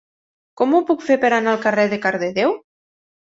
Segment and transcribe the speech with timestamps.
[0.61, 2.57] Com ho puc fer per anar al carrer de Cardedeu?